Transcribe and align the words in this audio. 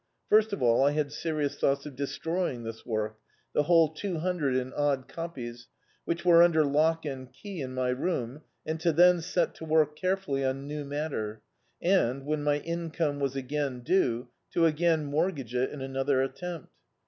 First 0.29 0.51
of 0.51 0.63
all 0.63 0.83
I 0.83 0.93
had 0.93 1.11
serious 1.11 1.59
thoughts 1.59 1.85
of 1.85 1.95
destroying 1.95 2.63
this 2.63 2.83
work— 2.87 3.17
the 3.53 3.61
whole 3.61 3.87
two 3.93 4.17
hundred 4.17 4.55
and 4.55 4.73
odd 4.73 5.07
copies, 5.07 5.67
which 6.05 6.25
were 6.25 6.39
imder 6.39 6.65
lock 6.65 7.05
and 7.05 7.31
key 7.31 7.61
in 7.61 7.75
my 7.75 7.89
room, 7.89 8.41
and 8.65 8.79
Co 8.81 8.91
then 8.93 9.21
set 9.21 9.53
to 9.53 9.63
work 9.63 9.95
carefully 9.95 10.43
on 10.43 10.65
new 10.65 10.83
matter, 10.83 11.43
and, 11.83 12.25
when 12.25 12.41
my 12.41 12.61
income 12.61 13.19
was 13.19 13.35
again 13.35 13.81
due, 13.81 14.29
to 14.53 14.65
again 14.65 15.05
mortgage 15.05 15.53
it 15.53 15.69
in 15.69 15.81
another 15.81 16.23
attempt. 16.23 16.71